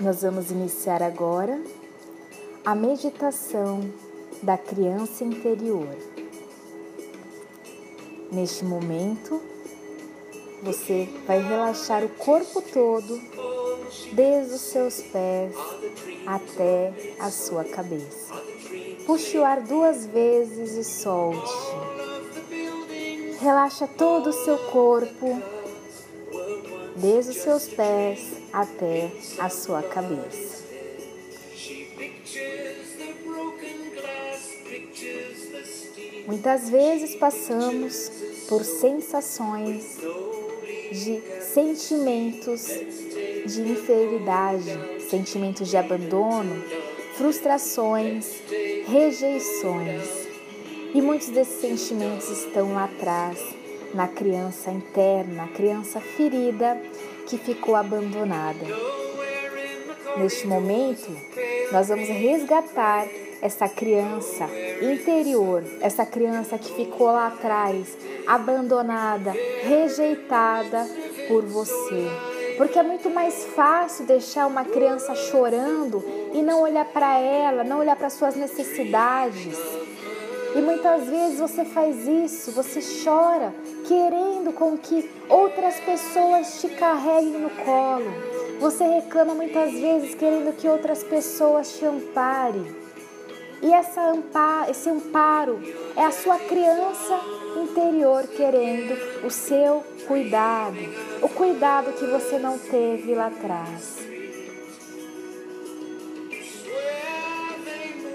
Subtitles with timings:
[0.00, 1.60] Nós vamos iniciar agora
[2.64, 3.80] a meditação
[4.40, 5.88] da criança interior.
[8.30, 9.42] Neste momento,
[10.62, 13.20] você vai relaxar o corpo todo,
[14.12, 15.56] desde os seus pés
[16.24, 18.34] até a sua cabeça.
[19.04, 21.52] Puxe o ar duas vezes e solte.
[23.40, 25.42] Relaxa todo o seu corpo,
[27.00, 28.20] desde os seus pés
[28.52, 30.58] até a sua cabeça.
[36.26, 38.10] Muitas vezes passamos
[38.48, 39.98] por sensações
[40.92, 42.66] de sentimentos
[43.46, 46.62] de inferioridade, sentimentos de abandono,
[47.16, 48.26] frustrações,
[48.86, 50.28] rejeições.
[50.94, 53.38] E muitos desses sentimentos estão lá atrás,
[53.94, 56.80] na criança interna, a criança ferida
[57.26, 58.66] que ficou abandonada.
[60.16, 61.10] Neste momento,
[61.70, 63.06] nós vamos resgatar
[63.40, 64.48] essa criança
[64.82, 69.32] interior, essa criança que ficou lá atrás, abandonada,
[69.62, 70.86] rejeitada
[71.28, 72.10] por você.
[72.56, 76.04] Porque é muito mais fácil deixar uma criança chorando
[76.34, 79.56] e não olhar para ela, não olhar para suas necessidades.
[80.58, 83.54] E muitas vezes você faz isso, você chora,
[83.86, 88.12] querendo com que outras pessoas te carreguem no colo.
[88.58, 92.74] Você reclama muitas vezes querendo que outras pessoas te amparem.
[93.62, 95.60] E essa amparo, esse amparo
[95.94, 97.20] é a sua criança
[97.62, 100.76] interior querendo o seu cuidado,
[101.22, 103.98] o cuidado que você não teve lá atrás.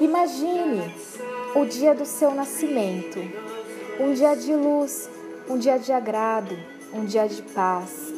[0.00, 0.90] Imagine
[1.54, 3.18] o dia do seu nascimento,
[3.98, 5.08] um dia de luz,
[5.48, 6.56] um dia de agrado,
[6.92, 8.12] um dia de paz.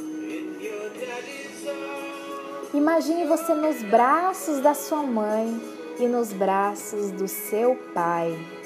[2.75, 5.61] Imagine você nos braços da sua mãe
[5.99, 8.62] e nos braços do seu pai.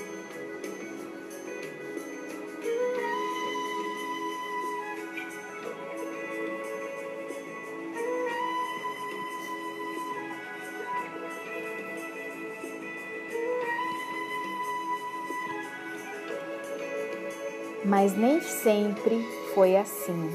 [17.87, 19.25] Mas nem sempre
[19.55, 20.29] foi assim.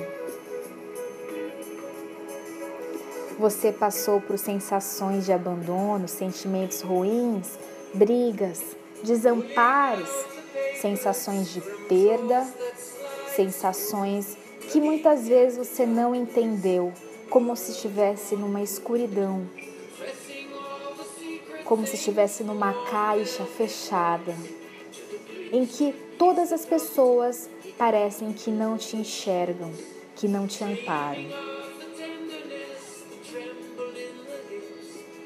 [3.38, 7.60] Você passou por sensações de abandono, sentimentos ruins,
[7.94, 8.62] brigas,
[9.04, 10.10] desamparos,
[10.80, 11.60] sensações de
[11.90, 12.48] perda,
[13.36, 14.38] sensações
[14.72, 16.94] que muitas vezes você não entendeu,
[17.30, 19.46] como se estivesse numa escuridão,
[21.66, 24.34] como se estivesse numa caixa fechada,
[25.52, 27.50] em que todas as pessoas
[27.80, 29.72] parecem que não te enxergam,
[30.16, 31.26] que não te amparam.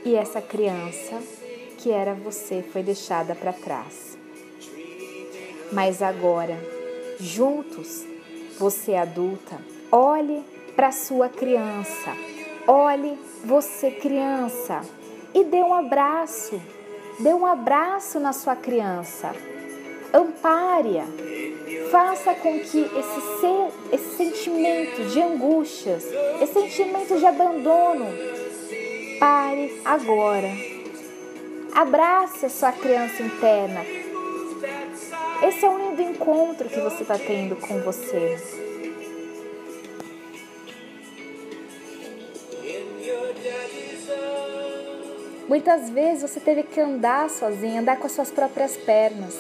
[0.06, 1.22] E essa criança,
[1.80, 4.18] que era você, foi deixada para trás.
[5.74, 6.58] Mas agora,
[7.20, 8.06] juntos,
[8.58, 9.60] você adulta,
[9.92, 10.46] olhe
[10.78, 12.16] para sua criança,
[12.66, 14.82] olhe você criança
[15.34, 16.58] e dê um abraço,
[17.20, 19.36] dê um abraço na sua criança,
[20.14, 21.06] ampare-a,
[21.92, 26.06] faça com que esse, ser, esse sentimento de angústias,
[26.42, 28.06] esse sentimento de abandono,
[29.20, 30.50] Pare agora.
[31.74, 33.82] Abrace a sua criança interna.
[35.42, 38.38] Esse é um lindo encontro que você está tendo com você.
[45.48, 49.36] Muitas vezes você teve que andar sozinha, andar com as suas próprias pernas.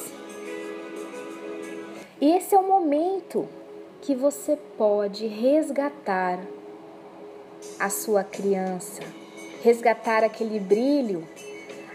[2.22, 3.48] E esse é o momento
[4.02, 6.40] que você pode resgatar
[7.80, 9.02] a sua criança
[9.66, 11.28] resgatar aquele brilho,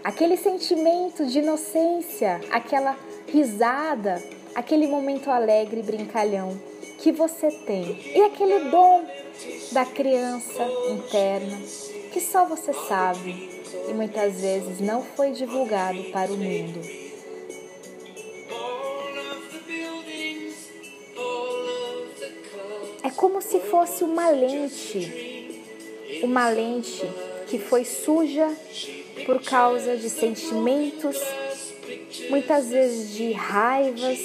[0.03, 2.97] aquele sentimento de inocência, aquela
[3.29, 4.21] risada,
[4.53, 6.59] aquele momento alegre e brincalhão
[6.99, 7.97] que você tem.
[8.13, 9.05] E aquele dom
[9.71, 11.57] da criança interna
[12.11, 13.49] que só você sabe
[13.87, 17.00] e muitas vezes não foi divulgado para o mundo.
[23.51, 25.59] Se fosse uma lente,
[26.23, 27.03] uma lente
[27.49, 28.49] que foi suja
[29.25, 31.17] por causa de sentimentos,
[32.29, 34.19] muitas vezes de raivas,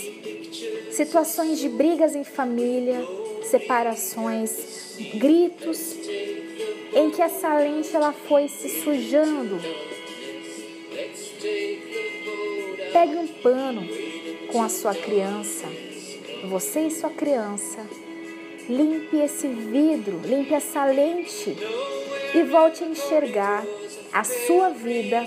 [0.93, 3.05] situações de brigas em família,
[3.43, 5.97] separações, gritos,
[6.95, 9.61] em que essa lente ela foi se sujando.
[12.93, 13.83] Pegue um pano
[14.53, 15.67] com a sua criança,
[16.49, 17.85] você e sua criança,
[18.69, 21.57] limpe esse vidro, limpe essa lente
[22.35, 23.65] e volte a enxergar
[24.13, 25.27] a sua vida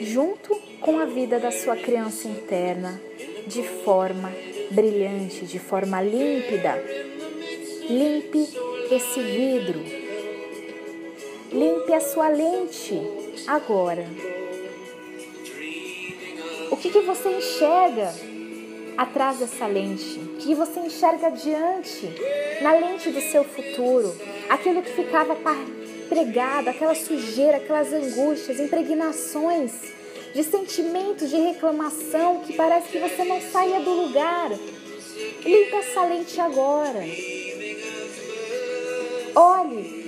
[0.00, 3.00] junto com a vida da sua criança interna
[3.46, 4.32] de forma
[4.70, 6.82] brilhante, de forma límpida.
[7.88, 8.48] Limpe
[8.90, 9.80] esse vidro.
[11.52, 13.00] Limpe a sua lente
[13.46, 14.06] agora.
[16.70, 18.14] O que, que você enxerga
[19.00, 20.20] atrás dessa lente?
[20.40, 22.12] Que você enxerga diante,
[22.60, 24.14] na lente do seu futuro?
[24.50, 25.34] Aquilo que ficava
[26.06, 29.72] pregado, aquela sujeira, aquelas angústias, impregnações
[30.34, 34.50] de sentimentos de reclamação que parece que você não saia do lugar.
[35.44, 37.00] Limpa essa lente agora.
[39.34, 40.00] Olhe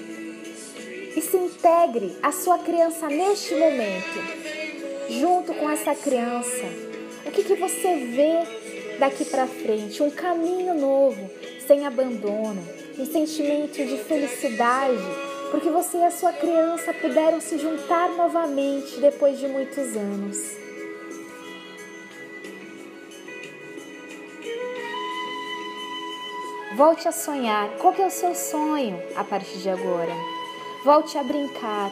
[1.17, 4.43] e se integre a sua criança neste momento
[5.09, 6.65] junto com essa criança.
[7.25, 10.03] O que, que você vê daqui para frente?
[10.03, 11.31] Um caminho novo,
[11.67, 12.63] sem abandono,
[12.99, 15.03] um sentimento de felicidade,
[15.51, 20.63] porque você e a sua criança puderam se juntar novamente depois de muitos anos.
[26.75, 27.69] Volte a sonhar.
[27.77, 30.13] Qual é o seu sonho a partir de agora?
[30.85, 31.91] Volte a brincar.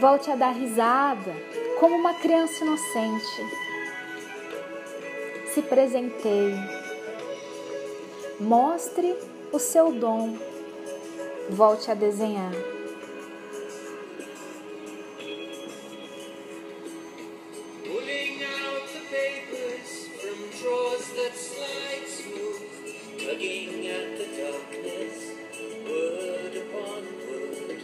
[0.00, 1.32] Volte a dar risada,
[1.78, 3.64] como uma criança inocente.
[5.54, 6.58] Se presenteie.
[8.40, 9.14] Mostre
[9.52, 10.36] o seu dom.
[11.48, 12.50] Volte a desenhar.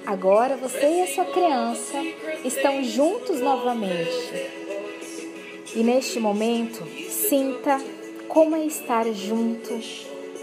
[0.06, 2.02] Agora você e a sua criança
[2.44, 4.58] estão juntos novamente.
[5.72, 6.84] E neste momento,
[7.30, 7.80] sinta
[8.26, 9.78] como é estar junto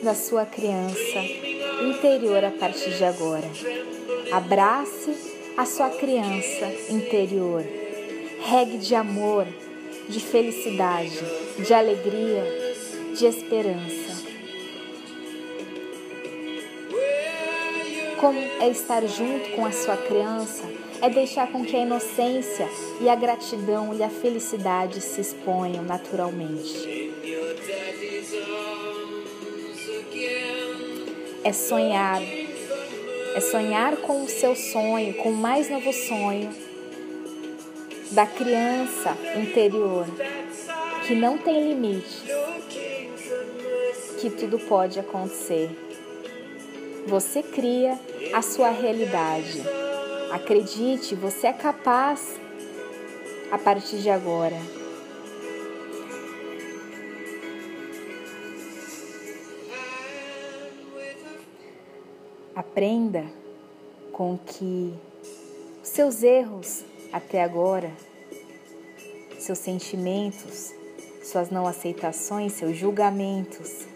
[0.02, 1.20] da sua criança
[1.84, 3.46] interior a partir de agora.
[4.32, 5.14] Abrace
[5.58, 7.62] a sua criança interior.
[8.40, 9.46] Regue de amor,
[10.08, 11.20] de felicidade,
[11.60, 12.46] de alegria,
[13.14, 14.24] de esperança.
[18.18, 20.87] Como é estar junto com a sua criança?
[21.02, 22.68] É deixar com que a inocência
[23.00, 27.14] e a gratidão e a felicidade se exponham naturalmente.
[31.44, 32.22] É sonhar,
[33.36, 36.50] é sonhar com o seu sonho, com o mais novo sonho
[38.12, 40.08] da criança interior,
[41.06, 42.24] que não tem limites,
[44.20, 45.70] que tudo pode acontecer.
[47.06, 47.98] Você cria
[48.34, 49.77] a sua realidade.
[50.32, 52.40] Acredite, você é capaz
[53.50, 54.58] a partir de agora.
[62.54, 63.24] Aprenda
[64.12, 64.94] com que
[65.82, 66.84] seus erros
[67.14, 67.92] até agora,
[69.40, 70.74] seus sentimentos,
[71.24, 73.88] suas não aceitações, seus julgamentos,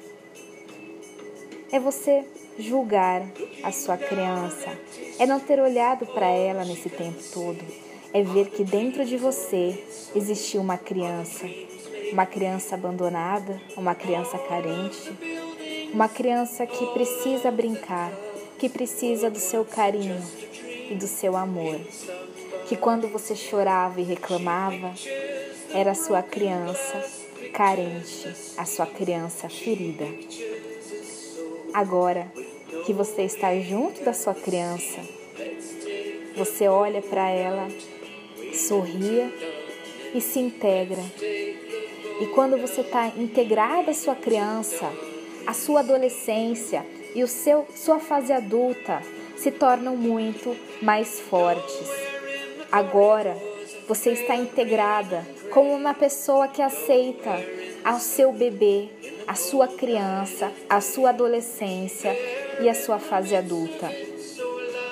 [1.71, 2.25] é você
[2.59, 3.25] julgar
[3.63, 4.77] a sua criança,
[5.18, 7.63] é não ter olhado para ela nesse tempo todo,
[8.13, 9.81] é ver que dentro de você
[10.13, 11.45] existiu uma criança,
[12.12, 15.12] uma criança abandonada, uma criança carente,
[15.94, 18.11] uma criança que precisa brincar,
[18.59, 20.21] que precisa do seu carinho
[20.90, 21.80] e do seu amor.
[22.68, 24.94] Que quando você chorava e reclamava,
[25.73, 27.04] era a sua criança
[27.54, 30.06] carente, a sua criança ferida.
[31.73, 32.31] Agora
[32.85, 34.99] que você está junto da sua criança,
[36.35, 37.68] você olha para ela,
[38.54, 39.31] sorria
[40.13, 41.01] e se integra.
[42.19, 44.92] E quando você está integrada à sua criança,
[45.47, 46.85] a sua adolescência
[47.16, 49.01] e o seu, sua fase adulta
[49.37, 51.90] se tornam muito mais fortes.
[52.71, 53.35] Agora
[53.87, 57.31] você está integrada como uma pessoa que aceita
[57.83, 58.90] ao seu bebê,
[59.31, 62.14] a sua criança, a sua adolescência
[62.59, 63.90] e a sua fase adulta.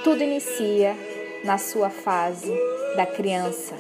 [0.01, 0.95] Tudo inicia
[1.43, 2.49] na sua fase
[2.95, 3.75] da criança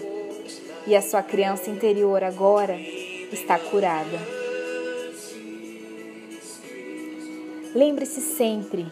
[0.85, 2.77] e a sua criança interior agora
[3.31, 4.19] está curada.
[7.73, 8.85] Lembre-se sempre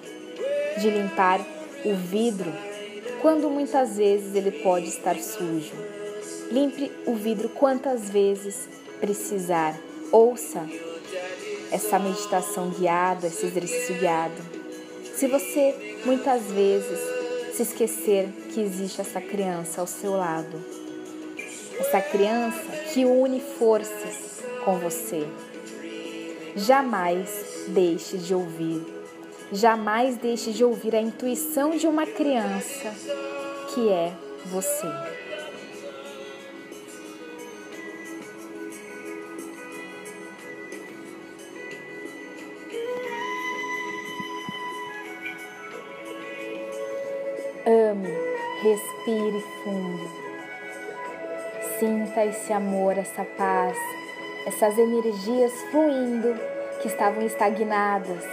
[0.79, 1.45] de limpar
[1.83, 2.53] o vidro
[3.21, 5.75] quando muitas vezes ele pode estar sujo.
[6.49, 8.69] Limpe o vidro quantas vezes
[9.01, 9.77] precisar
[10.09, 10.65] Ouça
[11.71, 14.41] essa meditação guiada, esse exercício guiado.
[15.15, 16.99] Se você muitas vezes
[17.53, 20.63] se esquecer que existe essa criança ao seu lado,
[21.79, 25.27] essa criança que une forças com você,
[26.55, 28.97] jamais deixe de ouvir
[29.51, 32.93] Jamais deixe de ouvir a intuição de uma criança,
[33.73, 34.11] que é
[34.45, 35.16] você.
[47.69, 48.07] Ame,
[48.61, 50.09] respire fundo.
[51.77, 53.77] Sinta esse amor, essa paz,
[54.45, 56.33] essas energias fluindo
[56.81, 58.23] que estavam estagnadas,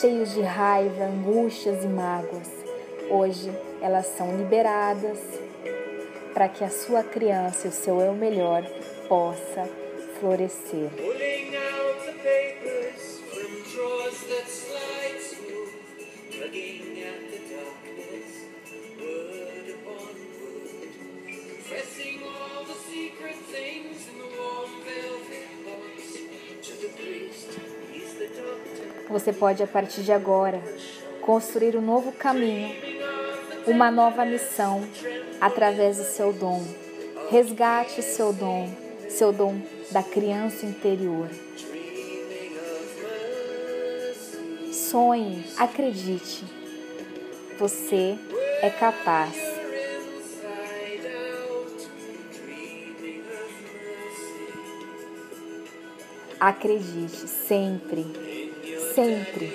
[0.00, 2.48] cheios de raiva, angústias e mágoas.
[3.10, 3.50] Hoje
[3.82, 5.18] elas são liberadas
[6.32, 8.62] para que a sua criança, o seu eu melhor,
[9.08, 9.68] possa
[10.20, 11.33] florescer.
[29.14, 30.60] Você pode, a partir de agora,
[31.20, 32.74] construir um novo caminho,
[33.64, 34.82] uma nova missão
[35.40, 36.60] através do seu dom.
[37.30, 38.68] Resgate seu dom,
[39.08, 41.28] seu dom da criança interior.
[44.72, 46.44] Sonhe, acredite.
[47.56, 48.18] Você
[48.62, 49.36] é capaz.
[56.40, 58.43] Acredite sempre
[58.94, 59.52] sempre.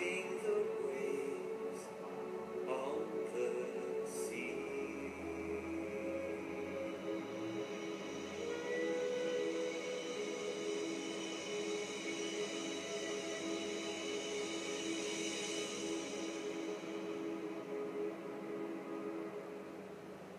[0.00, 0.33] waiting